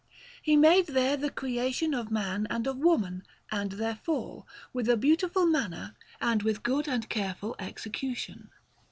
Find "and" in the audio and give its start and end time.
2.49-2.65, 3.51-3.73, 6.19-6.41, 6.87-7.07